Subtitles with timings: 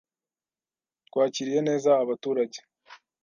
[1.07, 2.59] Twakiriye neza abaturage.